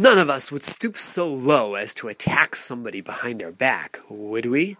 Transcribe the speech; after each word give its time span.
None 0.00 0.18
of 0.18 0.30
us 0.30 0.52
would 0.52 0.62
stoop 0.62 0.96
so 0.96 1.26
low 1.26 1.74
as 1.74 1.92
to 1.94 2.06
attack 2.06 2.54
somebody 2.54 3.00
behind 3.00 3.40
their 3.40 3.50
back, 3.50 3.98
would 4.08 4.46
we? 4.46 4.76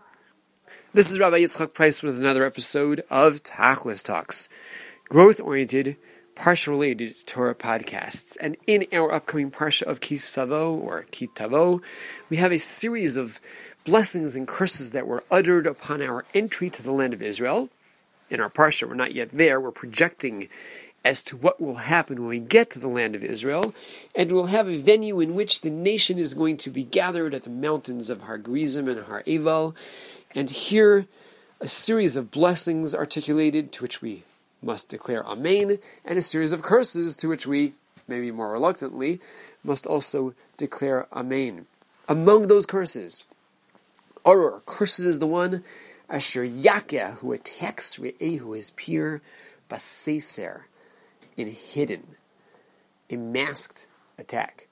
This 0.94 1.10
is 1.10 1.18
Rabbi 1.18 1.40
Yitzchak 1.40 1.74
Price 1.74 2.04
with 2.04 2.20
another 2.20 2.44
episode 2.44 3.02
of 3.10 3.42
Tachlis 3.42 4.04
Talks, 4.04 4.48
growth-oriented, 5.08 5.96
parsha-related 6.36 7.26
Torah 7.26 7.56
podcasts. 7.56 8.36
And 8.40 8.56
in 8.68 8.86
our 8.92 9.12
upcoming 9.12 9.50
parsha 9.50 9.82
of 9.82 9.98
Kisavo 9.98 10.80
or 10.80 11.04
Kitavo, 11.10 11.82
we 12.30 12.36
have 12.36 12.52
a 12.52 12.58
series 12.60 13.16
of 13.16 13.40
blessings 13.84 14.36
and 14.36 14.46
curses 14.46 14.92
that 14.92 15.08
were 15.08 15.24
uttered 15.32 15.66
upon 15.66 16.00
our 16.00 16.26
entry 16.32 16.70
to 16.70 16.80
the 16.80 16.92
land 16.92 17.12
of 17.12 17.22
Israel. 17.22 17.70
In 18.30 18.38
our 18.38 18.50
parsha, 18.50 18.86
we're 18.86 18.94
not 18.94 19.14
yet 19.14 19.30
there. 19.32 19.60
We're 19.60 19.72
projecting 19.72 20.48
as 21.08 21.22
to 21.22 21.38
what 21.38 21.58
will 21.58 21.76
happen 21.76 22.18
when 22.18 22.28
we 22.28 22.38
get 22.38 22.68
to 22.68 22.78
the 22.78 22.86
land 22.86 23.16
of 23.16 23.24
Israel, 23.24 23.74
and 24.14 24.30
we'll 24.30 24.48
have 24.48 24.68
a 24.68 24.76
venue 24.76 25.20
in 25.20 25.34
which 25.34 25.62
the 25.62 25.70
nation 25.70 26.18
is 26.18 26.34
going 26.34 26.58
to 26.58 26.68
be 26.68 26.84
gathered 26.84 27.32
at 27.32 27.44
the 27.44 27.50
mountains 27.50 28.10
of 28.10 28.20
Har 28.20 28.36
Gerizim 28.36 28.88
and 28.88 29.00
Har 29.04 29.22
Eval, 29.26 29.74
and 30.34 30.50
hear 30.50 31.06
a 31.62 31.66
series 31.66 32.14
of 32.14 32.30
blessings 32.30 32.94
articulated 32.94 33.72
to 33.72 33.82
which 33.82 34.02
we 34.02 34.22
must 34.60 34.90
declare 34.90 35.26
Amen, 35.26 35.78
and 36.04 36.18
a 36.18 36.22
series 36.22 36.52
of 36.52 36.60
curses 36.60 37.16
to 37.16 37.26
which 37.26 37.46
we, 37.46 37.72
maybe 38.06 38.30
more 38.30 38.52
reluctantly, 38.52 39.18
must 39.64 39.86
also 39.86 40.34
declare 40.58 41.06
Amen. 41.10 41.64
Among 42.06 42.48
those 42.48 42.66
curses, 42.66 43.24
Arur, 44.26 44.60
curses 44.66 45.06
is 45.06 45.18
the 45.20 45.26
one 45.26 45.64
Asher 46.10 46.44
Yakeh, 46.44 47.14
who 47.20 47.32
attacks 47.32 47.96
Re'ehu, 47.96 48.54
his 48.54 48.68
peer, 48.68 49.22
Baseser, 49.70 50.64
in 51.38 51.48
hidden, 51.48 52.06
a 53.10 53.16
masked 53.16 53.86
attack. 54.18 54.68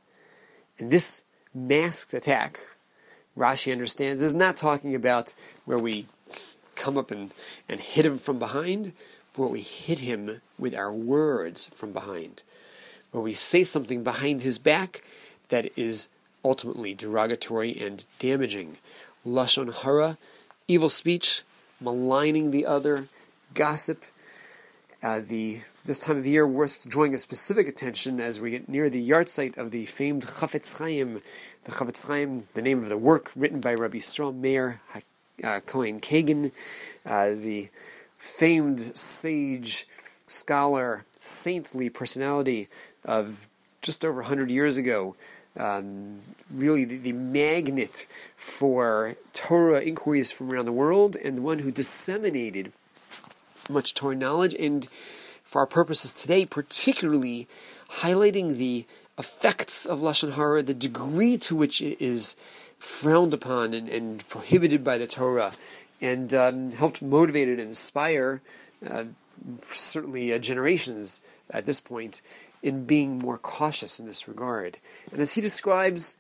And 0.79 0.91
this 0.91 1.24
masked 1.55 2.12
attack, 2.12 2.59
Rashi 3.37 3.73
understands, 3.73 4.23
is 4.23 4.35
not 4.35 4.57
talking 4.57 4.95
about 4.95 5.35
where 5.65 5.79
we 5.79 6.07
come 6.74 6.99
up 6.99 7.10
and, 7.10 7.32
and 7.68 7.80
hit 7.80 8.04
him 8.04 8.18
from 8.18 8.38
behind, 8.38 8.93
but 9.32 9.43
where 9.43 9.49
we 9.51 9.60
hit 9.60 10.01
him 10.01 10.43
with 10.59 10.74
our 10.74 10.93
words 10.93 11.71
from 11.74 11.93
behind. 11.93 12.43
Where 13.13 13.23
we 13.23 13.35
say 13.35 13.65
something 13.65 14.02
behind 14.02 14.43
his 14.43 14.59
back 14.59 15.02
that 15.48 15.71
is 15.76 16.09
ultimately 16.45 16.95
derogatory 16.95 17.76
and 17.80 18.04
damaging. 18.19 18.76
Lashon 19.26 19.73
hara, 19.73 20.19
evil 20.69 20.91
speech, 20.91 21.43
maligning 21.80 22.51
the 22.51 22.66
other, 22.66 23.09
gossip, 23.54 24.04
uh, 25.02 25.21
the 25.21 25.61
this 25.85 26.01
time 26.01 26.16
of 26.16 26.27
year 26.27 26.47
worth 26.47 26.89
drawing 26.89 27.15
a 27.15 27.19
specific 27.19 27.69
attention 27.69 28.19
as 28.19 28.41
we 28.41 28.51
get 28.51 28.69
near 28.69 28.91
the 28.91 29.09
yahrzeit 29.09 29.57
of 29.57 29.71
the 29.71 29.87
famed 29.87 30.23
Chafetz 30.23 30.79
Chaim, 30.79 31.21
the 31.65 31.73
Chafetz 31.73 32.07
Chaim, 32.09 32.45
the 32.55 32.63
name 32.63 32.83
of 32.83 32.88
the 32.88 32.99
work 32.99 33.30
written 33.37 33.61
by 33.61 33.75
Rabbi 33.75 33.99
Yisrael 33.99 34.35
Meir 34.35 34.80
uh, 35.45 35.61
Cohen 35.66 36.01
Kagan, 36.01 36.53
uh, 37.05 37.29
the 37.29 37.69
famed 38.16 38.80
sage, 38.80 39.87
scholar, 40.27 41.05
saintly 41.16 41.91
personality 41.91 42.69
of 43.05 43.47
just 43.83 44.05
over 44.05 44.21
100 44.23 44.51
years 44.51 44.77
ago. 44.77 45.15
Um, 45.59 46.21
really 46.51 46.85
the, 46.85 46.99
the, 46.99 47.13
magnet 47.13 48.07
for 48.37 49.15
Torah 49.33 49.81
inquiries 49.81 50.31
from 50.31 50.51
around 50.51 50.66
the 50.66 50.73
world, 50.73 51.16
and 51.16 51.38
the 51.38 51.43
one 51.43 51.60
who 51.60 51.71
disseminated 51.71 52.73
much 53.69 53.95
Torah 53.95 54.17
knowledge, 54.17 54.55
and 54.55 54.89
for 55.45 55.61
our 55.61 55.67
purposes 55.67 56.13
today, 56.13 56.45
particularly 56.45 57.49
highlighting 58.01 58.57
the 58.57 58.85
effects 59.19 59.87
of 59.87 60.01
lashon 60.01 60.35
hara, 60.35 60.63
the 60.63 60.75
degree 60.75 61.39
to 61.39 61.57
which 61.57 61.81
it 61.81 62.01
is 62.03 62.37
frowned 62.79 63.33
upon 63.33 63.73
and, 63.73 63.89
and 63.89 64.28
prohibited 64.28 64.84
by 64.84 64.99
the 64.99 65.06
Torah, 65.06 65.53
and 66.00 66.34
um, 66.34 66.72
helped 66.72 67.00
motivate 67.00 67.49
and 67.49 67.60
inspire 67.60 68.43
uh, 68.88 69.05
certainly 69.60 70.32
uh, 70.32 70.38
generations 70.38 71.22
at 71.50 71.65
this 71.65 71.81
point 71.81 72.21
in 72.62 72.84
being 72.84 73.19
more 73.19 73.38
cautious 73.38 73.99
in 73.99 74.06
this 74.06 74.28
regard. 74.28 74.78
And 75.12 75.21
as 75.21 75.34
he 75.34 75.41
describes, 75.41 76.19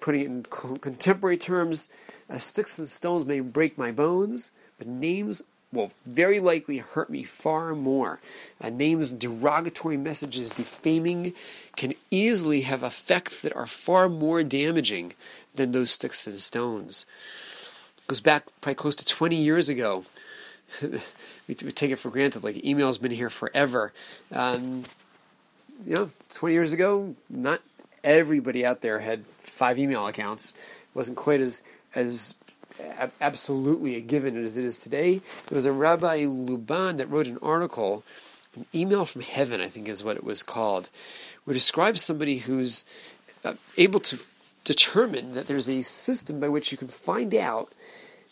putting 0.00 0.20
it 0.22 0.26
in 0.26 0.42
contemporary 0.78 1.36
terms, 1.36 1.92
uh, 2.28 2.38
sticks 2.38 2.78
and 2.78 2.88
stones 2.88 3.26
may 3.26 3.40
break 3.40 3.76
my 3.76 3.92
bones, 3.92 4.52
but 4.78 4.86
names 4.86 5.42
will 5.72 5.92
very 6.04 6.40
likely 6.40 6.78
hurt 6.78 7.10
me 7.10 7.22
far 7.22 7.74
more. 7.74 8.20
Uh, 8.60 8.70
names, 8.70 9.12
derogatory 9.12 9.96
messages, 9.96 10.50
defaming 10.50 11.32
can 11.76 11.94
easily 12.10 12.62
have 12.62 12.82
effects 12.82 13.40
that 13.40 13.54
are 13.54 13.66
far 13.66 14.08
more 14.08 14.42
damaging 14.42 15.12
than 15.54 15.72
those 15.72 15.90
sticks 15.90 16.26
and 16.26 16.38
stones. 16.38 17.06
Goes 18.06 18.20
back 18.20 18.46
probably 18.60 18.74
close 18.74 18.96
to 18.96 19.04
20 19.04 19.36
years 19.36 19.68
ago. 19.68 20.04
we, 20.82 20.98
we, 21.48 21.54
take 21.54 21.90
it 21.90 21.96
for 21.96 22.10
granted, 22.10 22.42
like 22.44 22.64
email's 22.64 22.98
been 22.98 23.10
here 23.12 23.30
forever. 23.30 23.92
Um, 24.32 24.84
you 25.86 25.94
know, 25.94 26.10
20 26.34 26.52
years 26.52 26.72
ago, 26.72 27.14
not 27.28 27.60
everybody 28.02 28.64
out 28.64 28.80
there 28.80 29.00
had 29.00 29.24
five 29.38 29.78
email 29.78 30.06
accounts. 30.06 30.54
It 30.54 30.94
wasn't 30.94 31.16
quite 31.16 31.40
as 31.40 31.62
as 31.94 32.34
absolutely 33.20 33.96
a 33.96 34.00
given 34.00 34.36
as 34.42 34.58
it 34.58 34.64
is 34.64 34.80
today. 34.80 35.20
There 35.48 35.56
was 35.56 35.66
a 35.66 35.72
Rabbi 35.72 36.24
Luban 36.24 36.98
that 36.98 37.10
wrote 37.10 37.26
an 37.26 37.38
article, 37.42 38.04
an 38.56 38.66
email 38.74 39.04
from 39.04 39.22
heaven, 39.22 39.60
I 39.60 39.68
think 39.68 39.88
is 39.88 40.04
what 40.04 40.16
it 40.16 40.24
was 40.24 40.42
called, 40.42 40.90
where 41.44 41.54
describes 41.54 42.02
somebody 42.02 42.38
who's 42.38 42.84
uh, 43.44 43.54
able 43.76 44.00
to 44.00 44.18
determine 44.64 45.34
that 45.34 45.46
there's 45.46 45.68
a 45.68 45.82
system 45.82 46.40
by 46.40 46.48
which 46.48 46.70
you 46.70 46.78
can 46.78 46.88
find 46.88 47.34
out 47.34 47.72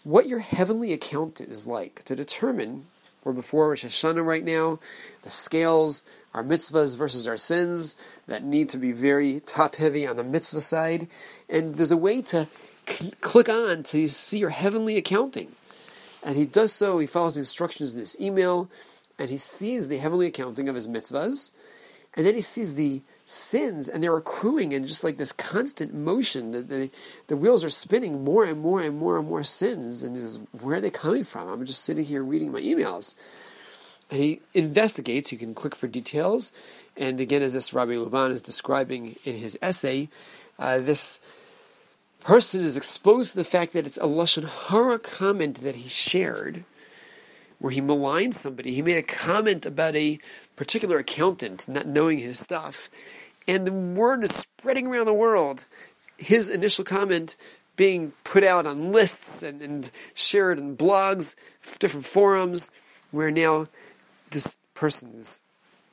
what 0.04 0.28
your 0.28 0.40
heavenly 0.40 0.92
account 0.92 1.40
is 1.40 1.66
like 1.66 2.02
to 2.04 2.14
determine. 2.14 2.86
We're 3.24 3.32
before 3.32 3.68
Rosh 3.68 3.84
Hashanah 3.84 4.24
right 4.24 4.44
now. 4.44 4.78
The 5.22 5.30
scales, 5.30 6.04
our 6.32 6.44
mitzvahs 6.44 6.96
versus 6.96 7.26
our 7.26 7.36
sins, 7.36 7.96
that 8.26 8.44
need 8.44 8.68
to 8.70 8.78
be 8.78 8.92
very 8.92 9.40
top 9.40 9.74
heavy 9.74 10.06
on 10.06 10.16
the 10.16 10.24
mitzvah 10.24 10.60
side. 10.60 11.08
And 11.48 11.74
there's 11.74 11.90
a 11.90 11.96
way 11.96 12.22
to 12.22 12.48
click 13.20 13.48
on 13.48 13.82
to 13.84 14.08
see 14.08 14.38
your 14.38 14.50
heavenly 14.50 14.96
accounting. 14.96 15.52
And 16.22 16.36
he 16.36 16.46
does 16.46 16.72
so, 16.72 16.98
he 16.98 17.06
follows 17.06 17.34
the 17.34 17.40
instructions 17.40 17.94
in 17.94 18.00
this 18.00 18.18
email, 18.20 18.68
and 19.18 19.30
he 19.30 19.36
sees 19.36 19.88
the 19.88 19.98
heavenly 19.98 20.26
accounting 20.26 20.68
of 20.68 20.74
his 20.74 20.88
mitzvahs, 20.88 21.52
and 22.14 22.26
then 22.26 22.34
he 22.34 22.40
sees 22.40 22.74
the 22.74 23.02
sins, 23.24 23.88
and 23.88 24.02
they're 24.02 24.16
accruing 24.16 24.72
in 24.72 24.86
just 24.86 25.04
like 25.04 25.16
this 25.16 25.32
constant 25.32 25.94
motion. 25.94 26.50
The, 26.50 26.62
the, 26.62 26.90
the 27.28 27.36
wheels 27.36 27.62
are 27.62 27.70
spinning 27.70 28.24
more 28.24 28.44
and 28.44 28.60
more 28.60 28.80
and 28.80 28.98
more 28.98 29.18
and 29.18 29.28
more 29.28 29.44
sins, 29.44 30.02
and 30.02 30.16
says, 30.16 30.40
where 30.60 30.76
are 30.76 30.80
they 30.80 30.90
coming 30.90 31.24
from? 31.24 31.48
I'm 31.48 31.64
just 31.64 31.84
sitting 31.84 32.04
here 32.04 32.24
reading 32.24 32.50
my 32.50 32.60
emails. 32.60 33.14
And 34.10 34.20
he 34.20 34.40
investigates, 34.54 35.30
you 35.30 35.38
can 35.38 35.54
click 35.54 35.76
for 35.76 35.86
details, 35.86 36.50
and 36.96 37.20
again, 37.20 37.42
as 37.42 37.52
this 37.52 37.72
Rabbi 37.72 37.92
Luban 37.92 38.32
is 38.32 38.42
describing 38.42 39.16
in 39.24 39.36
his 39.36 39.56
essay, 39.62 40.08
uh, 40.58 40.78
this 40.78 41.20
person 42.20 42.62
is 42.62 42.76
exposed 42.76 43.32
to 43.32 43.36
the 43.36 43.44
fact 43.44 43.72
that 43.72 43.86
it's 43.86 43.96
a 43.98 44.02
lashon 44.02 44.48
hara 44.48 44.98
comment 44.98 45.62
that 45.62 45.76
he 45.76 45.88
shared, 45.88 46.64
where 47.58 47.72
he 47.72 47.80
maligned 47.80 48.34
somebody. 48.34 48.72
He 48.72 48.82
made 48.82 48.98
a 48.98 49.02
comment 49.02 49.66
about 49.66 49.96
a 49.96 50.18
particular 50.56 50.98
accountant 50.98 51.68
not 51.68 51.86
knowing 51.86 52.18
his 52.18 52.38
stuff, 52.38 52.88
and 53.46 53.66
the 53.66 53.72
word 53.72 54.22
is 54.22 54.34
spreading 54.34 54.86
around 54.86 55.06
the 55.06 55.14
world. 55.14 55.64
His 56.18 56.50
initial 56.50 56.84
comment 56.84 57.36
being 57.76 58.12
put 58.24 58.42
out 58.42 58.66
on 58.66 58.92
lists 58.92 59.42
and, 59.42 59.62
and 59.62 59.90
shared 60.14 60.58
in 60.58 60.76
blogs, 60.76 61.36
different 61.78 62.04
forums, 62.04 63.06
where 63.12 63.30
now 63.30 63.66
this 64.30 64.58
person's 64.74 65.44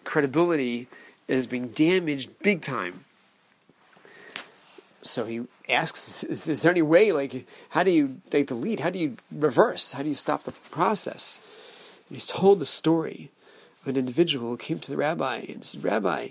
credibility 0.04 0.88
is 1.28 1.48
being 1.48 1.70
damaged 1.70 2.32
big 2.42 2.62
time. 2.62 3.02
So 5.02 5.26
he 5.26 5.44
asks, 5.70 6.24
is, 6.24 6.48
is, 6.48 6.62
there 6.62 6.72
any 6.72 6.82
way, 6.82 7.12
like, 7.12 7.48
how 7.70 7.84
do 7.84 7.92
you 7.92 8.22
lead? 8.32 8.80
How 8.80 8.90
do 8.90 9.00
you 9.00 9.18
reverse? 9.32 9.94
How 9.94 10.04
do 10.04 10.10
you 10.10 10.16
stop 10.16 10.44
the 10.44 10.52
process? 10.52 11.40
And 12.08 12.16
he's 12.16 12.28
told 12.28 12.60
the 12.60 12.66
story 12.66 13.32
of 13.82 13.88
an 13.88 13.98
individual 13.98 14.50
who 14.50 14.58
came 14.58 14.80
to 14.80 14.92
the 14.92 14.98
rabbi 14.98 15.38
and 15.50 15.64
said, 15.64 15.84
Rabbi, 15.84 16.30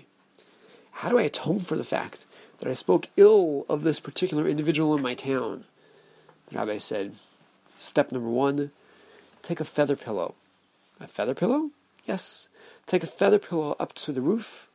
how 0.91 1.09
do 1.09 1.17
I 1.17 1.23
atone 1.23 1.59
for 1.59 1.75
the 1.75 1.83
fact 1.83 2.25
that 2.59 2.69
I 2.69 2.73
spoke 2.73 3.07
ill 3.17 3.65
of 3.67 3.83
this 3.83 3.99
particular 3.99 4.47
individual 4.47 4.95
in 4.95 5.01
my 5.01 5.13
town? 5.13 5.65
The 6.47 6.57
rabbi 6.57 6.77
said, 6.77 7.15
Step 7.77 8.11
number 8.11 8.29
one, 8.29 8.71
take 9.41 9.59
a 9.59 9.65
feather 9.65 9.95
pillow. 9.95 10.35
A 10.99 11.07
feather 11.07 11.35
pillow? 11.35 11.71
Yes. 12.05 12.47
Take 12.85 13.03
a 13.03 13.07
feather 13.07 13.39
pillow 13.39 13.75
up 13.79 13.93
to 13.95 14.11
the 14.11 14.21
roof. 14.21 14.67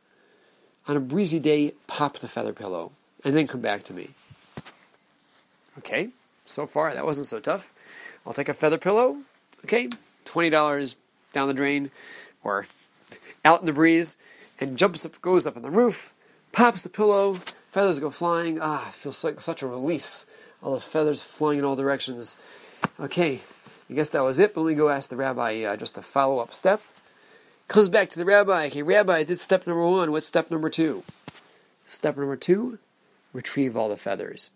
On 0.87 0.97
a 0.97 0.99
breezy 0.99 1.39
day, 1.39 1.73
pop 1.87 2.19
the 2.19 2.27
feather 2.27 2.53
pillow, 2.53 2.91
and 3.23 3.35
then 3.35 3.47
come 3.47 3.61
back 3.61 3.83
to 3.83 3.93
me. 3.93 4.11
Okay, 5.81 6.09
so 6.45 6.67
far 6.67 6.93
that 6.93 7.05
wasn't 7.05 7.25
so 7.25 7.39
tough. 7.39 8.19
I'll 8.23 8.33
take 8.33 8.49
a 8.49 8.53
feather 8.53 8.77
pillow. 8.77 9.17
Okay, 9.65 9.87
$20 10.25 10.95
down 11.33 11.47
the 11.47 11.55
drain 11.55 11.89
or 12.43 12.65
out 13.43 13.61
in 13.61 13.65
the 13.65 13.73
breeze 13.73 14.55
and 14.59 14.77
jumps 14.77 15.07
up, 15.07 15.19
goes 15.21 15.47
up 15.47 15.57
on 15.57 15.63
the 15.63 15.71
roof, 15.71 16.13
pops 16.51 16.83
the 16.83 16.89
pillow, 16.89 17.33
feathers 17.71 17.99
go 17.99 18.11
flying. 18.11 18.59
Ah, 18.61 18.89
feels 18.91 19.23
like 19.23 19.41
such 19.41 19.63
a 19.63 19.67
release. 19.67 20.27
All 20.61 20.69
those 20.69 20.83
feathers 20.83 21.23
flying 21.23 21.57
in 21.57 21.65
all 21.65 21.75
directions. 21.75 22.37
Okay, 22.99 23.41
I 23.89 23.93
guess 23.95 24.09
that 24.09 24.21
was 24.21 24.37
it, 24.37 24.53
but 24.53 24.61
let 24.61 24.69
me 24.69 24.75
go 24.75 24.89
ask 24.89 25.09
the 25.09 25.15
rabbi 25.15 25.63
uh, 25.63 25.77
just 25.77 25.97
a 25.97 26.03
follow 26.03 26.37
up 26.37 26.53
step. 26.53 26.83
Comes 27.67 27.89
back 27.89 28.09
to 28.11 28.19
the 28.19 28.25
rabbi. 28.25 28.67
Okay, 28.67 28.83
rabbi, 28.83 29.15
I 29.17 29.23
did 29.23 29.39
step 29.39 29.65
number 29.65 29.83
one. 29.83 30.11
What's 30.11 30.27
step 30.27 30.51
number 30.51 30.69
two? 30.69 31.01
Step 31.87 32.17
number 32.17 32.35
two 32.35 32.77
retrieve 33.33 33.75
all 33.75 33.89
the 33.89 33.97
feathers. 33.97 34.51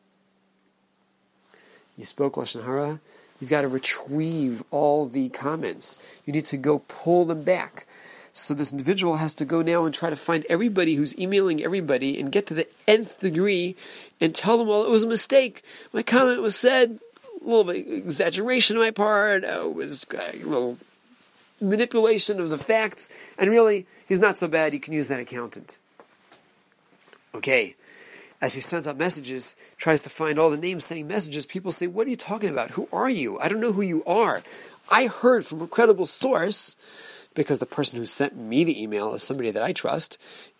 You 1.97 2.05
spoke 2.05 2.35
Lashon 2.35 2.65
Hara, 2.65 2.99
you've 3.39 3.49
got 3.49 3.61
to 3.61 3.67
retrieve 3.67 4.63
all 4.71 5.05
the 5.05 5.29
comments. 5.29 5.97
You 6.25 6.33
need 6.33 6.45
to 6.45 6.57
go 6.57 6.79
pull 6.79 7.25
them 7.25 7.43
back. 7.43 7.85
So 8.33 8.53
this 8.53 8.73
individual 8.73 9.15
has 9.15 9.33
to 9.35 9.45
go 9.45 9.61
now 9.61 9.85
and 9.85 9.93
try 9.93 10.09
to 10.09 10.15
find 10.17 10.45
everybody 10.49 10.95
who's 10.95 11.17
emailing 11.17 11.63
everybody 11.63 12.19
and 12.19 12.33
get 12.33 12.47
to 12.47 12.53
the 12.53 12.67
nth 12.85 13.21
degree 13.21 13.77
and 14.19 14.35
tell 14.35 14.57
them, 14.57 14.67
well, 14.67 14.85
it 14.85 14.89
was 14.89 15.03
a 15.03 15.07
mistake. 15.07 15.63
My 15.93 16.03
comment 16.03 16.41
was 16.41 16.57
said, 16.57 16.99
a 17.41 17.45
little 17.45 17.63
bit 17.63 17.87
exaggeration 17.87 18.75
on 18.75 18.83
my 18.83 18.91
part, 18.91 19.45
uh, 19.45 19.69
it 19.69 19.73
was 19.73 20.05
a 20.13 20.43
little 20.43 20.77
manipulation 21.61 22.41
of 22.41 22.49
the 22.49 22.57
facts, 22.57 23.09
and 23.37 23.49
really, 23.49 23.85
he's 24.05 24.19
not 24.19 24.37
so 24.37 24.47
bad, 24.49 24.73
you 24.73 24.79
can 24.79 24.93
use 24.93 25.07
that 25.07 25.19
accountant. 25.19 25.77
Okay, 27.33 27.75
as 28.41 28.53
he 28.53 28.61
sends 28.61 28.87
out 28.87 28.97
messages, 28.97 29.55
tries 29.77 30.03
to 30.03 30.09
find 30.09 30.37
all 30.37 30.49
the 30.49 30.57
names 30.57 30.85
sending 30.85 31.07
messages, 31.07 31.45
people 31.45 31.71
say, 31.71 31.87
What 31.87 32.07
are 32.07 32.09
you 32.09 32.15
talking 32.15 32.49
about? 32.49 32.71
Who 32.71 32.87
are 32.91 33.09
you? 33.09 33.39
I 33.39 33.49
don't 33.49 33.61
know 33.61 33.71
who 33.71 33.81
you 33.81 34.03
are. 34.05 34.41
I 34.89 35.07
heard 35.07 35.45
from 35.45 35.61
a 35.61 35.67
credible 35.67 36.05
source 36.05 36.75
because 37.33 37.59
the 37.59 37.65
person 37.65 37.97
who 37.97 38.05
sent 38.05 38.35
me 38.35 38.63
the 38.63 38.81
email 38.81 39.13
is 39.13 39.23
somebody 39.23 39.51
that 39.51 39.63
I 39.63 39.73
trust, 39.73 40.17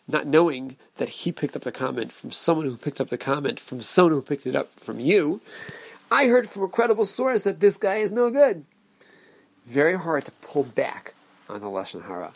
not 0.08 0.28
knowing 0.28 0.78
that 0.98 1.10
he 1.10 1.32
picked 1.32 1.56
up 1.56 1.64
the 1.64 1.72
comment 1.72 2.12
from 2.12 2.32
someone 2.32 2.66
who 2.66 2.78
picked 2.78 3.02
up 3.02 3.10
the 3.10 3.18
comment 3.18 3.60
from 3.60 3.82
someone 3.82 4.14
who 4.14 4.22
picked 4.22 4.48
it 4.48 4.56
up 4.56 4.72
from 4.80 5.00
you. 5.00 5.42
I 6.12 6.28
heard 6.28 6.48
from 6.48 6.64
a 6.64 6.68
credible 6.68 7.06
source 7.06 7.44
that 7.44 7.60
this 7.60 7.78
guy 7.78 7.98
is 7.98 8.12
no 8.12 8.30
good. 8.30 8.66
Very 9.66 9.98
hard 9.98 10.26
to 10.26 10.32
pull 10.32 10.64
back 10.64 11.14
on 11.50 11.62
the 11.62 11.68
Lashon 11.68 12.06
Hara. 12.06 12.34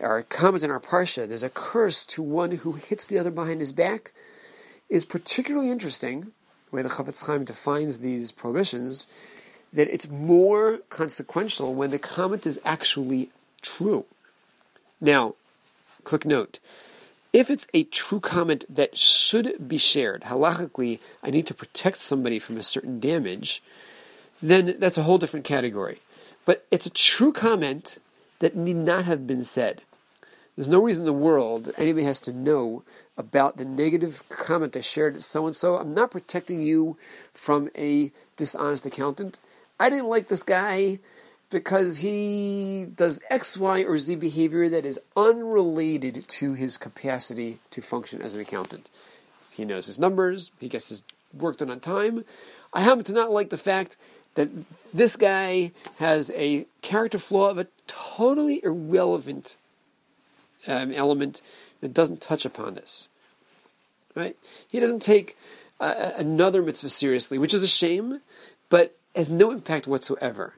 Our 0.00 0.22
comment 0.22 0.64
in 0.64 0.70
our 0.70 0.80
Parsha, 0.80 1.28
there's 1.28 1.42
a 1.42 1.50
curse 1.50 2.04
to 2.06 2.22
one 2.22 2.50
who 2.52 2.72
hits 2.72 3.06
the 3.06 3.18
other 3.18 3.30
behind 3.30 3.60
his 3.60 3.72
back, 3.72 4.12
is 4.88 5.04
particularly 5.04 5.70
interesting, 5.70 6.32
the 6.70 6.76
way 6.76 6.82
the 6.82 6.88
Chafetz 6.88 7.26
Chaim 7.26 7.44
defines 7.44 8.00
these 8.00 8.32
prohibitions, 8.32 9.12
that 9.72 9.92
it's 9.92 10.08
more 10.08 10.78
consequential 10.88 11.74
when 11.74 11.90
the 11.90 11.98
comment 11.98 12.46
is 12.46 12.60
actually 12.64 13.30
true. 13.62 14.04
Now, 15.00 15.34
quick 16.04 16.24
note. 16.24 16.58
If 17.32 17.50
it's 17.50 17.66
a 17.74 17.84
true 17.84 18.20
comment 18.20 18.64
that 18.68 18.96
should 18.96 19.68
be 19.68 19.78
shared, 19.78 20.22
halachically, 20.22 21.00
I 21.22 21.30
need 21.30 21.46
to 21.48 21.54
protect 21.54 21.98
somebody 21.98 22.38
from 22.38 22.56
a 22.56 22.62
certain 22.62 23.00
damage, 23.00 23.62
then 24.40 24.76
that's 24.78 24.98
a 24.98 25.02
whole 25.02 25.18
different 25.18 25.44
category. 25.44 26.00
But 26.44 26.66
it's 26.70 26.86
a 26.86 26.90
true 26.90 27.32
comment 27.32 27.98
that 28.38 28.56
need 28.56 28.76
not 28.76 29.04
have 29.04 29.26
been 29.26 29.44
said. 29.44 29.82
There's 30.56 30.68
no 30.68 30.82
reason 30.82 31.02
in 31.02 31.06
the 31.06 31.12
world 31.12 31.72
anybody 31.76 32.04
has 32.04 32.20
to 32.22 32.32
know 32.32 32.84
about 33.16 33.56
the 33.56 33.64
negative 33.64 34.22
comment 34.28 34.76
I 34.76 34.80
shared 34.80 35.16
at 35.16 35.22
so 35.22 35.46
and 35.46 35.56
so. 35.56 35.76
I'm 35.76 35.94
not 35.94 36.12
protecting 36.12 36.60
you 36.60 36.96
from 37.32 37.70
a 37.76 38.12
dishonest 38.36 38.86
accountant. 38.86 39.38
I 39.80 39.90
didn't 39.90 40.08
like 40.08 40.28
this 40.28 40.44
guy 40.44 41.00
because 41.50 41.98
he 41.98 42.86
does 42.94 43.22
X, 43.30 43.56
Y, 43.56 43.82
or 43.82 43.98
Z 43.98 44.16
behavior 44.16 44.68
that 44.68 44.84
is 44.84 45.00
unrelated 45.16 46.26
to 46.26 46.54
his 46.54 46.78
capacity 46.78 47.58
to 47.70 47.80
function 47.80 48.22
as 48.22 48.34
an 48.34 48.40
accountant. 48.40 48.90
He 49.52 49.64
knows 49.64 49.86
his 49.86 49.98
numbers, 49.98 50.52
he 50.58 50.68
gets 50.68 50.88
his 50.88 51.02
work 51.32 51.58
done 51.58 51.70
on 51.70 51.80
time. 51.80 52.24
I 52.72 52.80
happen 52.80 53.04
to 53.04 53.12
not 53.12 53.30
like 53.30 53.50
the 53.50 53.58
fact 53.58 53.96
that 54.34 54.48
this 54.92 55.16
guy 55.16 55.72
has 55.98 56.30
a 56.34 56.66
character 56.82 57.18
flaw 57.18 57.50
of 57.50 57.58
a 57.58 57.66
totally 57.86 58.62
irrelevant 58.64 59.56
um, 60.66 60.92
element 60.92 61.42
that 61.80 61.94
doesn't 61.94 62.20
touch 62.20 62.44
upon 62.44 62.74
this. 62.74 63.08
Right? 64.14 64.36
He 64.70 64.80
doesn't 64.80 65.02
take 65.02 65.36
uh, 65.80 66.12
another 66.16 66.62
mitzvah 66.62 66.88
seriously, 66.88 67.38
which 67.38 67.54
is 67.54 67.62
a 67.62 67.68
shame, 67.68 68.20
but 68.68 68.96
has 69.14 69.30
no 69.30 69.50
impact 69.50 69.86
whatsoever. 69.86 70.54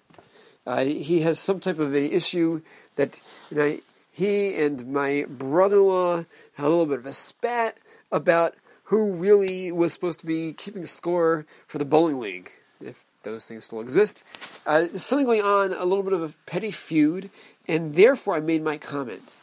Uh, 0.67 0.85
he 0.85 1.21
has 1.21 1.39
some 1.39 1.61
type 1.61 1.79
of 1.79 1.95
an 1.95 2.11
issue 2.11 2.61
that 2.97 3.21
you 3.51 3.57
know, 3.57 3.79
he 4.13 4.55
and 4.57 4.93
my 4.93 5.25
brother-in-law 5.29 6.25
had 6.57 6.67
a 6.67 6.69
little 6.69 6.87
bit 6.87 6.99
of 6.99 7.07
a 7.07 7.13
spat 7.13 7.79
about 8.11 8.55
who 8.85 9.13
really 9.13 9.73
was 9.73 9.93
supposed 9.93 10.21
to 10.21 10.27
be 10.27 10.53
keeping 10.53 10.87
score 10.87 11.45
for 11.67 11.79
the 11.79 11.85
bowling 11.85 12.21
league, 12.21 12.51
if 12.81 13.05
those 13.31 13.47
things 13.47 13.65
still 13.65 13.81
exist. 13.81 14.25
Uh, 14.67 14.81
there's 14.81 15.05
something 15.05 15.27
going 15.27 15.43
on, 15.43 15.73
a 15.73 15.85
little 15.85 16.05
bit 16.05 16.13
of 16.13 16.23
a 16.23 16.33
petty 16.47 16.71
feud, 16.71 17.31
and 17.69 17.95
therefore 17.95 18.37
I 18.37 18.41
made 18.41 18.63
my 18.63 18.79
comment. 18.79 19.35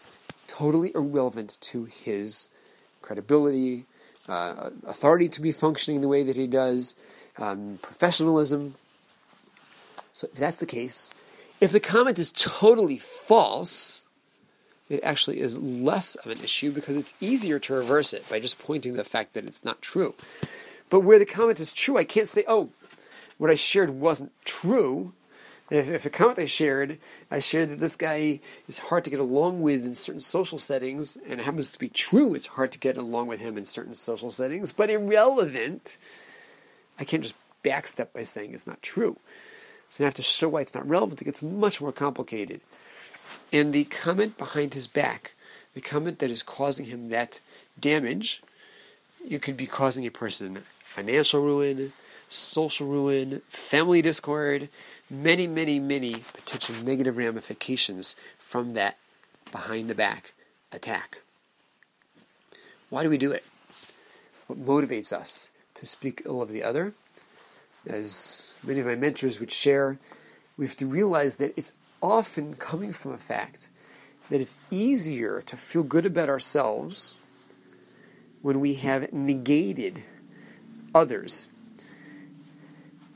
Totally 0.48 0.92
irrelevant 0.94 1.58
to 1.62 1.86
his 1.86 2.50
credibility, 3.02 3.86
uh, 4.30 4.70
authority 4.86 5.28
to 5.30 5.42
be 5.42 5.52
functioning 5.52 6.02
the 6.02 6.08
way 6.08 6.24
that 6.24 6.36
he 6.36 6.48
does, 6.48 6.96
um, 7.38 7.80
professionalism, 7.82 8.76
so 10.14 10.28
if 10.32 10.40
that's 10.40 10.60
the 10.60 10.68
case, 10.68 11.14
if 11.60 11.72
the 11.72 11.80
comment 11.80 12.20
is 12.20 12.32
totally 12.32 12.98
false, 12.98 14.06
it 14.90 15.04
actually 15.04 15.40
is 15.40 15.58
less 15.58 16.16
of 16.16 16.28
an 16.28 16.44
issue 16.44 16.72
because 16.72 16.96
it's 16.96 17.16
easier 17.20 17.58
to 17.60 17.74
reverse 17.74 18.14
it 18.14 18.30
by 18.30 18.40
just 18.40 18.60
pointing 18.60 18.94
the 18.94 19.04
fact 19.04 19.34
that 19.34 19.46
it's 19.46 19.66
not 19.66 19.82
true. 19.82 20.14
But 20.90 21.00
where 21.00 21.18
the 21.18 21.26
comment 21.26 21.60
is 21.60 21.74
true, 21.74 21.98
I 21.98 22.04
can't 22.04 22.28
say, 22.28 22.44
oh, 22.48 22.70
what 23.38 23.50
I 23.50 23.56
shared 23.56 23.90
wasn't 23.90 24.32
true. 24.46 25.14
If, 25.70 25.90
if 25.90 26.04
the 26.04 26.10
comment 26.10 26.40
I 26.40 26.46
shared, 26.46 26.98
I 27.32 27.40
shared 27.40 27.70
that 27.70 27.80
this 27.80 27.96
guy 27.96 28.40
is 28.68 28.80
hard 28.80 29.06
to 29.06 29.10
get 29.10 29.20
along 29.20 29.62
with 29.62 29.86
in 29.86 29.96
certain 29.96 30.20
social 30.20 30.60
settings, 30.60 31.18
and 31.28 31.40
it 31.40 31.46
happens 31.46 31.72
to 31.72 31.80
be 31.80 31.90
true, 31.90 32.34
it's 32.34 32.48
hard 32.48 32.72
to 32.74 32.80
get 32.80 32.98
along 32.98 33.28
with 33.28 33.40
him 33.40 33.58
in 33.58 33.66
certain 33.66 33.94
social 33.94 34.30
settings, 34.30 34.72
but 34.72 34.90
irrelevant, 34.90 35.98
I 37.00 37.04
can't 37.04 37.24
just 37.24 37.36
backstep 37.64 38.14
by 38.14 38.24
saying 38.24 38.54
it's 38.54 38.68
not 38.68 38.82
true. 38.82 39.18
So 39.90 40.04
I 40.04 40.06
have 40.06 40.14
to 40.16 40.22
show 40.22 40.50
why 40.50 40.62
it's 40.62 40.76
not 40.76 40.88
relevant. 40.88 41.22
It 41.22 41.26
gets 41.26 41.44
much 41.44 41.80
more 41.80 41.92
complicated. 41.92 42.62
And 43.52 43.72
the 43.72 43.84
comment 43.84 44.40
behind 44.40 44.74
his 44.74 44.88
back, 44.88 45.34
the 45.76 45.82
comment 45.82 46.18
that 46.20 46.32
is 46.32 46.42
causing 46.42 46.88
him 46.88 47.10
that 47.10 47.40
damage, 47.80 48.42
you 49.24 49.40
could 49.40 49.56
be 49.56 49.68
causing 49.68 50.06
a 50.06 50.12
person 50.12 50.56
financial 50.56 51.42
ruin, 51.42 51.92
social 52.34 52.88
ruin, 52.88 53.42
family 53.48 54.02
discord, 54.02 54.70
many, 55.10 55.48
many, 55.48 55.80
many 55.80 56.14
potential 56.14 56.76
negative 56.84 57.18
ramifications 57.18 58.16
from 58.40 58.74
that 58.74 58.98
behind 59.52 59.90
the 59.90 59.96
back 59.96 60.34
attack. 60.72 61.22
Why 62.90 63.04
do 63.04 63.10
we 63.10 63.18
do 63.18 63.32
it? 63.32 63.44
What 64.48 64.60
motivates 64.60 65.14
us 65.14 65.52
to 65.76 65.86
speak 65.86 66.22
ill 66.26 66.42
of 66.42 66.50
the 66.50 66.64
other? 66.64 66.94
as 67.88 68.54
many 68.64 68.80
of 68.80 68.86
my 68.86 68.96
mentors 68.96 69.40
would 69.40 69.52
share, 69.52 69.98
we 70.58 70.66
have 70.66 70.76
to 70.78 70.86
realize 70.86 71.38
that 71.38 71.54
it's 71.58 71.74
often 72.02 72.56
coming 72.56 72.94
from 72.94 73.14
a 73.14 73.18
fact 73.18 73.70
that 74.30 74.42
it's 74.42 74.56
easier 74.72 75.42
to 75.42 75.58
feel 75.58 75.84
good 75.84 76.06
about 76.06 76.30
ourselves 76.30 77.18
when 78.42 78.60
we 78.60 78.76
have 78.76 79.12
negated 79.12 80.04
others. 80.94 81.48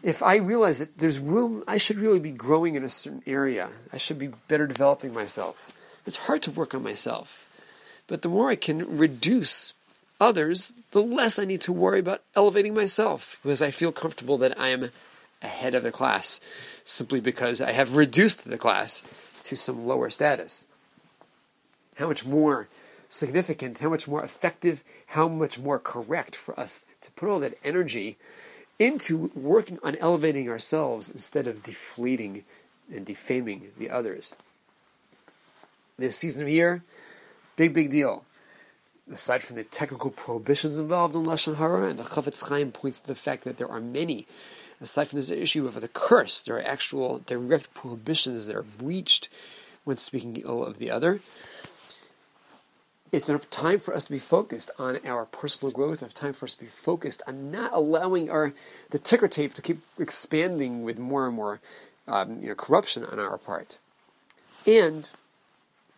If 0.04 0.22
I 0.22 0.36
realize 0.36 0.80
that 0.80 0.98
there's 0.98 1.20
room, 1.20 1.64
I 1.68 1.78
should 1.78 1.98
really 1.98 2.20
be 2.20 2.32
growing 2.32 2.76
in 2.76 2.84
a 2.84 2.90
certain 2.90 3.24
area, 3.26 3.70
I 3.92 3.98
should 3.98 4.20
be 4.20 4.30
better 4.48 4.68
developing 4.68 5.14
myself. 5.14 5.74
It's 6.06 6.18
hard 6.18 6.42
to 6.44 6.52
work 6.52 6.74
on 6.74 6.84
myself. 6.84 7.50
But 8.08 8.22
the 8.22 8.30
more 8.30 8.50
I 8.50 8.56
can 8.56 8.98
reduce 8.98 9.74
others, 10.20 10.74
the 10.92 11.02
less 11.02 11.38
I 11.38 11.46
need 11.46 11.62
to 11.62 11.74
worry 11.74 12.00
about 12.00 12.24
elevating 12.36 12.74
myself 12.74 13.40
because 13.44 13.62
I 13.62 13.72
feel 13.72 13.92
comfortable 13.92 14.38
that 14.38 14.58
I 14.60 14.70
am 14.70 14.92
ahead 15.42 15.76
of 15.76 15.84
the 15.84 15.92
class 15.92 16.40
simply 16.86 17.20
because 17.20 17.62
I 17.62 17.72
have 17.72 17.98
reduced 17.98 18.50
the 18.50 18.58
class 18.58 19.04
to 19.44 19.56
some 19.56 19.86
lower 19.86 20.10
status. 20.10 20.68
How 21.98 22.08
much 22.08 22.26
more 22.26 22.68
significant, 23.10 23.80
how 23.80 23.90
much 23.90 24.08
more 24.08 24.24
effective, 24.24 24.84
how 25.08 25.28
much 25.28 25.60
more 25.60 25.80
correct 25.80 26.36
for 26.36 26.58
us 26.60 26.86
to 27.02 27.12
put 27.12 27.30
all 27.30 27.40
that 27.40 27.58
energy 27.64 28.18
into 28.80 29.32
working 29.34 29.80
on 29.84 29.96
elevating 29.98 30.50
ourselves 30.50 31.10
instead 31.10 31.48
of 31.48 31.64
deflating 31.64 32.44
and 32.94 33.06
defaming 33.06 33.72
the 33.78 33.90
others. 33.90 34.36
This 35.98 36.16
season 36.16 36.44
of 36.44 36.50
year, 36.50 36.84
big, 37.56 37.74
big 37.74 37.90
deal 37.90 38.24
aside 39.12 39.44
from 39.44 39.56
the 39.56 39.64
technical 39.64 40.12
prohibitions 40.12 40.78
involved 40.78 41.16
in 41.16 41.24
Lashon 41.24 41.56
Hara, 41.56 41.90
and 41.90 42.00
the 42.00 42.04
Chafetz 42.04 42.48
Chaim 42.48 42.72
points 42.72 43.00
to 43.00 43.08
the 43.08 43.16
fact 43.16 43.44
that 43.44 43.58
there 43.58 43.70
are 43.70 43.80
many, 43.80 44.28
aside 44.82 45.08
from 45.08 45.18
this 45.18 45.30
issue 45.30 45.68
of 45.68 45.80
the 45.80 45.88
curse, 45.88 46.42
there 46.42 46.58
are 46.58 46.62
actual 46.62 47.20
direct 47.20 47.74
prohibitions 47.74 48.48
that 48.48 48.56
are 48.56 48.64
breached 48.64 49.30
when 49.84 49.98
speaking 49.98 50.42
ill 50.46 50.64
of 50.64 50.78
the 50.78 50.92
other. 50.92 51.22
It's 53.12 53.30
a 53.30 53.38
time 53.40 53.80
for 53.80 53.94
us 53.94 54.06
to 54.06 54.12
be 54.12 54.20
focused 54.20 54.70
on 54.78 55.00
our 55.06 55.26
personal 55.26 55.72
growth, 55.72 56.02
a 56.02 56.10
time 56.10 56.34
for 56.34 56.46
us 56.46 56.56
to 56.56 56.64
be 56.64 56.70
focused 56.70 57.22
on 57.28 57.52
not 57.52 57.72
allowing 57.74 58.30
our 58.30 58.54
the 58.90 59.00
ticker 59.00 59.28
tape 59.28 59.54
to 59.54 59.62
keep 59.62 59.80
expanding 59.98 60.84
with 60.84 61.00
more 61.00 61.28
and 61.28 61.36
more 61.36 61.60
um, 62.08 62.42
you 62.42 62.50
know, 62.50 62.56
corruption 62.56 63.06
on 63.06 63.20
our 63.20 63.38
part. 63.38 63.78
And 64.66 65.10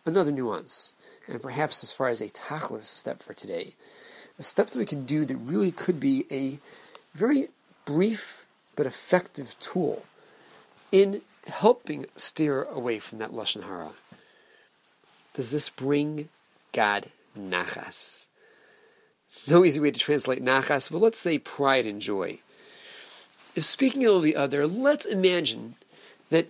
another 0.06 0.30
nuance, 0.30 0.94
and 1.26 1.42
perhaps 1.42 1.82
as 1.82 1.92
far 1.92 2.08
as 2.08 2.20
a 2.20 2.28
tachlis 2.28 2.84
step 2.84 3.20
for 3.20 3.34
today, 3.34 3.74
a 4.38 4.42
step 4.42 4.70
that 4.70 4.78
we 4.78 4.86
can 4.86 5.04
do 5.04 5.24
that 5.24 5.36
really 5.36 5.72
could 5.72 6.00
be 6.00 6.24
a 6.30 6.58
very 7.14 7.48
brief 7.84 8.46
but 8.76 8.86
effective 8.86 9.56
tool 9.58 10.04
in 10.92 11.22
helping 11.46 12.06
steer 12.16 12.64
away 12.64 12.98
from 12.98 13.18
that 13.18 13.32
lashon 13.32 13.64
hara. 13.64 13.90
Does 15.34 15.50
this 15.50 15.68
bring 15.68 16.28
God 16.72 17.10
nachas? 17.38 18.26
No 19.46 19.64
easy 19.64 19.80
way 19.80 19.90
to 19.90 19.98
translate 19.98 20.44
nachas, 20.44 20.90
but 20.90 21.00
let's 21.00 21.18
say 21.18 21.38
pride 21.38 21.86
and 21.86 22.00
joy. 22.00 22.40
If 23.56 23.64
speaking 23.64 24.06
of 24.06 24.22
the 24.22 24.36
other, 24.36 24.66
let's 24.66 25.06
imagine 25.06 25.74
that 26.30 26.46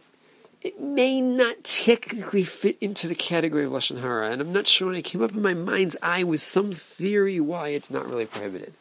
it 0.63 0.81
may 0.81 1.21
not 1.21 1.65
technically 1.65 2.45
fit 2.45 2.77
into 2.81 3.09
the 3.09 3.15
category 3.15 3.65
of 3.65 3.73
lashon 3.73 4.01
hara, 4.01 4.31
and 4.31 4.41
I'm 4.41 4.53
not 4.53 4.67
sure 4.67 4.89
when 4.89 4.97
it 4.97 5.05
came 5.05 5.23
up 5.23 5.33
in 5.33 5.41
my 5.41 5.55
mind's 5.55 5.97
eye 6.03 6.25
with 6.25 6.43
some 6.43 6.73
theory 6.73 7.41
why 7.41 7.69
it's 7.69 7.91
not 7.91 8.07
really 8.07 8.27
prohibited. 8.27 8.75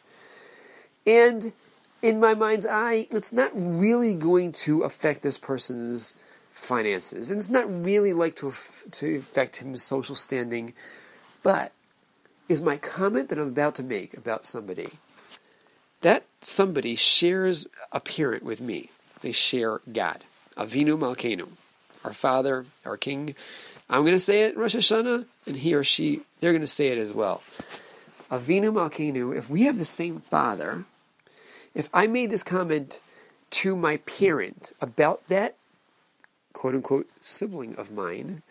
And 1.06 1.52
in 2.02 2.20
my 2.20 2.34
mind's 2.34 2.66
eye, 2.66 3.06
it's 3.10 3.32
not 3.32 3.50
really 3.54 4.14
going 4.14 4.52
to 4.52 4.82
affect 4.82 5.22
this 5.22 5.38
person's 5.38 6.18
finances, 6.52 7.30
and 7.30 7.40
it's 7.40 7.48
not 7.48 7.84
really 7.84 8.12
like 8.12 8.36
to 8.36 8.52
to 8.90 9.16
affect 9.16 9.56
his 9.56 9.82
social 9.82 10.14
standing. 10.14 10.74
But 11.42 11.72
is 12.48 12.60
my 12.60 12.76
comment 12.76 13.28
that 13.28 13.38
I'm 13.38 13.48
about 13.48 13.74
to 13.76 13.82
make 13.82 14.16
about 14.16 14.44
somebody 14.44 14.88
that 16.02 16.24
somebody 16.40 16.94
shares 16.94 17.66
a 17.92 18.00
parent 18.00 18.42
with 18.42 18.60
me? 18.60 18.90
They 19.20 19.32
share 19.32 19.80
God, 19.92 20.24
Avinu 20.56 20.98
Malkeinu 20.98 21.48
our 22.04 22.12
Father, 22.12 22.66
our 22.84 22.96
King. 22.96 23.34
I'm 23.88 24.02
going 24.02 24.14
to 24.14 24.18
say 24.18 24.44
it 24.44 24.56
Rosh 24.56 24.76
Hashanah, 24.76 25.26
and 25.46 25.56
he 25.56 25.74
or 25.74 25.84
she, 25.84 26.22
they're 26.40 26.52
going 26.52 26.60
to 26.60 26.66
say 26.66 26.88
it 26.88 26.98
as 26.98 27.12
well. 27.12 27.42
Avinu 28.30 28.72
Malkeinu, 28.72 29.36
if 29.36 29.50
we 29.50 29.64
have 29.64 29.78
the 29.78 29.84
same 29.84 30.20
Father, 30.20 30.84
if 31.74 31.90
I 31.92 32.06
made 32.06 32.30
this 32.30 32.42
comment 32.42 33.00
to 33.50 33.74
my 33.74 33.98
parent 33.98 34.72
about 34.80 35.26
that 35.28 35.56
quote 36.52 36.74
unquote 36.74 37.08
sibling 37.20 37.76
of 37.76 37.90
mine, 37.90 38.42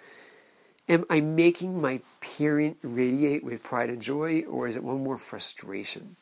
am 0.90 1.06
I 1.10 1.22
making 1.22 1.80
my 1.80 2.02
parent 2.38 2.78
radiate 2.82 3.44
with 3.44 3.64
pride 3.64 3.90
and 3.90 4.02
joy, 4.02 4.42
or 4.42 4.68
is 4.68 4.76
it 4.76 4.84
one 4.84 5.04
more 5.04 5.18
frustration? 5.18 6.16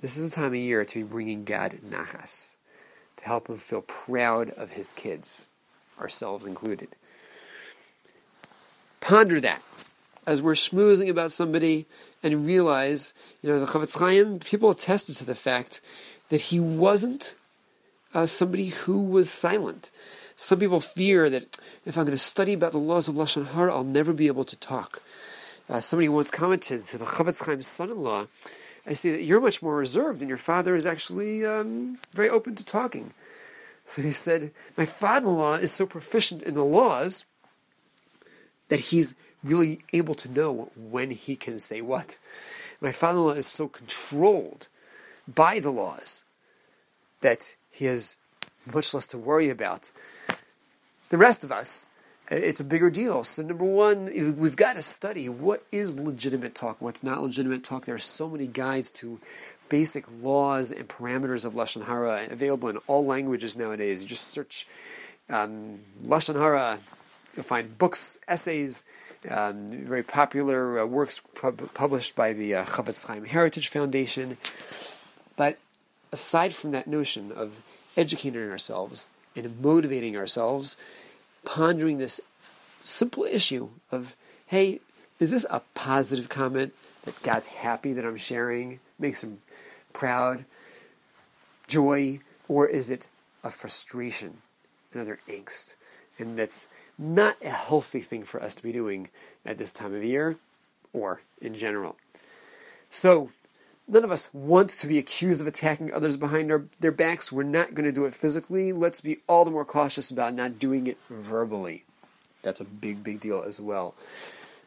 This 0.00 0.16
is 0.16 0.32
a 0.32 0.34
time 0.34 0.52
of 0.52 0.54
year 0.54 0.84
to 0.84 0.98
be 1.00 1.10
bringing 1.10 1.44
God 1.44 1.72
nachas, 1.84 2.56
to 3.16 3.24
help 3.24 3.48
him 3.48 3.56
feel 3.56 3.82
proud 3.82 4.50
of 4.50 4.70
his 4.70 4.92
kids 4.92 5.50
ourselves 6.00 6.46
included. 6.46 6.88
Ponder 9.00 9.40
that 9.40 9.62
as 10.26 10.40
we're 10.40 10.52
schmoozing 10.52 11.08
about 11.08 11.32
somebody 11.32 11.86
and 12.22 12.46
realize, 12.46 13.14
you 13.42 13.50
know, 13.50 13.58
the 13.58 13.66
Chofetz 13.66 13.98
Chaim, 13.98 14.38
people 14.38 14.70
attested 14.70 15.16
to 15.16 15.24
the 15.24 15.34
fact 15.34 15.80
that 16.28 16.40
he 16.40 16.60
wasn't 16.60 17.34
uh, 18.14 18.26
somebody 18.26 18.68
who 18.68 19.02
was 19.02 19.30
silent. 19.30 19.90
Some 20.36 20.58
people 20.58 20.80
fear 20.80 21.30
that 21.30 21.58
if 21.84 21.96
I'm 21.96 22.04
going 22.04 22.16
to 22.16 22.18
study 22.18 22.52
about 22.52 22.72
the 22.72 22.78
laws 22.78 23.08
of 23.08 23.14
Lashon 23.14 23.48
Hara, 23.48 23.74
I'll 23.74 23.84
never 23.84 24.12
be 24.12 24.26
able 24.26 24.44
to 24.44 24.56
talk. 24.56 25.02
Uh, 25.68 25.80
somebody 25.80 26.08
once 26.08 26.30
commented 26.30 26.80
to 26.80 26.98
the 26.98 27.04
Chofetz 27.04 27.46
Chaim's 27.46 27.66
son-in-law, 27.66 28.26
I 28.86 28.92
see 28.94 29.10
that 29.12 29.22
you're 29.22 29.40
much 29.40 29.62
more 29.62 29.76
reserved 29.76 30.20
and 30.20 30.28
your 30.28 30.38
father 30.38 30.74
is 30.74 30.86
actually 30.86 31.46
um, 31.46 31.98
very 32.12 32.28
open 32.28 32.54
to 32.56 32.64
talking. 32.64 33.14
So 33.84 34.02
he 34.02 34.10
said, 34.10 34.52
My 34.76 34.84
father 34.84 35.28
in 35.28 35.36
law 35.36 35.54
is 35.54 35.72
so 35.72 35.86
proficient 35.86 36.42
in 36.42 36.54
the 36.54 36.64
laws 36.64 37.26
that 38.68 38.80
he's 38.80 39.14
really 39.44 39.82
able 39.92 40.14
to 40.14 40.30
know 40.30 40.70
when 40.76 41.10
he 41.10 41.36
can 41.36 41.58
say 41.58 41.80
what. 41.80 42.18
My 42.80 42.92
father 42.92 43.18
in 43.18 43.24
law 43.24 43.32
is 43.32 43.46
so 43.46 43.68
controlled 43.68 44.68
by 45.32 45.60
the 45.60 45.70
laws 45.70 46.24
that 47.20 47.56
he 47.70 47.86
has 47.86 48.18
much 48.74 48.94
less 48.94 49.06
to 49.08 49.18
worry 49.18 49.50
about. 49.50 49.90
The 51.10 51.18
rest 51.18 51.44
of 51.44 51.52
us, 51.52 51.88
it's 52.30 52.60
a 52.60 52.64
bigger 52.64 52.90
deal. 52.90 53.24
So, 53.24 53.42
number 53.42 53.64
one, 53.64 54.06
we've 54.38 54.56
got 54.56 54.76
to 54.76 54.82
study 54.82 55.28
what 55.28 55.64
is 55.70 56.00
legitimate 56.00 56.54
talk, 56.54 56.80
what's 56.80 57.04
not 57.04 57.22
legitimate 57.22 57.64
talk. 57.64 57.84
There 57.84 57.94
are 57.94 57.98
so 57.98 58.28
many 58.28 58.46
guides 58.46 58.90
to 58.92 59.18
basic 59.68 60.04
laws 60.22 60.70
and 60.72 60.88
parameters 60.88 61.44
of 61.44 61.54
Lashon 61.54 61.86
Hara 61.86 62.26
available 62.30 62.68
in 62.68 62.78
all 62.86 63.04
languages 63.04 63.56
nowadays. 63.56 64.02
You 64.02 64.08
just 64.08 64.28
search 64.28 64.66
um, 65.28 65.78
Lashon 66.02 66.36
Hara, 66.36 66.78
you'll 67.34 67.42
find 67.42 67.76
books, 67.78 68.18
essays, 68.28 68.84
um, 69.30 69.68
very 69.70 70.02
popular 70.02 70.80
uh, 70.80 70.86
works 70.86 71.20
pub- 71.20 71.72
published 71.74 72.16
by 72.16 72.32
the 72.32 72.54
uh, 72.54 72.64
Chofetz 72.64 73.08
Chaim 73.08 73.24
Heritage 73.24 73.68
Foundation. 73.68 74.36
But 75.36 75.58
aside 76.12 76.54
from 76.54 76.72
that 76.72 76.86
notion 76.86 77.32
of 77.32 77.58
educating 77.96 78.50
ourselves 78.50 79.10
and 79.36 79.60
motivating 79.60 80.16
ourselves, 80.16 80.76
pondering 81.44 81.98
this 81.98 82.20
simple 82.82 83.24
issue 83.24 83.68
of, 83.90 84.14
hey, 84.46 84.80
is 85.18 85.30
this 85.30 85.46
a 85.50 85.62
positive 85.74 86.28
comment 86.28 86.74
that 87.04 87.22
God's 87.22 87.48
happy 87.48 87.92
that 87.92 88.04
I'm 88.04 88.16
sharing, 88.16 88.80
makes 88.98 89.22
him 89.22 89.38
proud, 89.92 90.44
joy, 91.66 92.20
or 92.48 92.66
is 92.66 92.90
it 92.90 93.06
a 93.42 93.50
frustration, 93.50 94.38
another 94.92 95.18
angst? 95.28 95.76
And 96.18 96.38
that's 96.38 96.68
not 96.98 97.36
a 97.42 97.50
healthy 97.50 98.00
thing 98.00 98.22
for 98.22 98.42
us 98.42 98.54
to 98.56 98.62
be 98.62 98.72
doing 98.72 99.08
at 99.44 99.58
this 99.58 99.72
time 99.72 99.94
of 99.94 100.04
year 100.04 100.36
or 100.92 101.22
in 101.40 101.54
general. 101.54 101.96
So, 102.90 103.30
none 103.88 104.04
of 104.04 104.10
us 104.10 104.32
want 104.32 104.70
to 104.70 104.86
be 104.86 104.98
accused 104.98 105.40
of 105.40 105.46
attacking 105.46 105.92
others 105.92 106.16
behind 106.16 106.50
our, 106.50 106.64
their 106.80 106.92
backs. 106.92 107.32
We're 107.32 107.42
not 107.42 107.74
going 107.74 107.84
to 107.84 107.92
do 107.92 108.04
it 108.04 108.14
physically. 108.14 108.72
Let's 108.72 109.00
be 109.00 109.18
all 109.28 109.44
the 109.44 109.50
more 109.50 109.64
cautious 109.64 110.10
about 110.10 110.34
not 110.34 110.58
doing 110.58 110.86
it 110.86 110.98
verbally. 111.08 111.84
That's 112.42 112.60
a 112.60 112.64
big, 112.64 113.04
big 113.04 113.20
deal 113.20 113.42
as 113.42 113.60
well. 113.60 113.94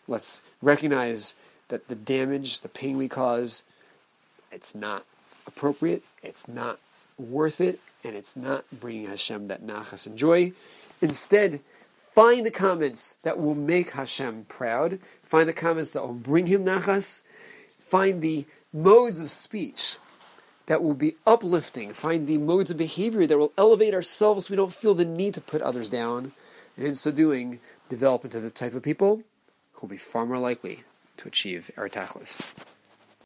Let's 0.08 0.42
recognize 0.62 1.36
that 1.68 1.88
the 1.88 1.96
damage, 1.96 2.62
the 2.62 2.70
pain 2.70 2.98
we 2.98 3.08
cause, 3.08 3.64
it's 4.52 4.76
not 4.76 5.04
appropriate, 5.48 6.04
it's 6.22 6.48
not 6.48 6.80
worth 7.18 7.60
it, 7.60 7.80
and 8.04 8.16
it's 8.16 8.36
not 8.36 8.66
bringing 8.72 9.08
Hashem 9.08 9.48
that 9.48 9.66
nachas 9.66 10.06
and 10.06 10.18
joy. 10.18 10.54
Instead, 11.02 11.60
find 11.96 12.46
the 12.46 12.52
comments 12.52 13.14
that 13.24 13.40
will 13.40 13.56
make 13.56 13.92
Hashem 13.92 14.46
proud. 14.48 15.00
Find 15.24 15.50
the 15.50 15.54
comments 15.54 15.92
that 15.92 16.04
will 16.04 16.14
bring 16.14 16.48
him 16.48 16.64
nachas. 16.64 17.28
Find 17.80 18.22
the 18.22 18.46
modes 18.76 19.20
of 19.20 19.30
speech 19.30 19.98
that 20.66 20.84
will 20.84 20.94
be 20.94 21.16
uplifting. 21.26 21.94
Find 21.94 22.28
the 22.28 22.38
modes 22.38 22.72
of 22.72 22.78
behavior 22.78 23.26
that 23.26 23.38
will 23.38 23.54
elevate 23.58 23.94
ourselves 23.94 24.48
so 24.48 24.52
we 24.52 24.58
don't 24.58 24.74
feel 24.74 24.94
the 24.94 25.06
need 25.06 25.34
to 25.36 25.42
put 25.42 25.62
others 25.62 25.90
down. 25.90 26.34
And 26.76 26.86
in 26.86 26.96
so 26.96 27.12
doing, 27.12 27.60
develop 27.88 28.26
into 28.26 28.42
the 28.42 28.52
type 28.52 28.74
of 28.74 28.84
people 28.84 29.24
who 29.74 29.82
will 29.88 29.90
be 29.90 29.98
far 29.98 30.26
more 30.26 30.38
likely 30.38 30.84
to 31.18 31.28
achieve 31.30 31.72
our 31.78 31.88
tachlis. 31.88 32.52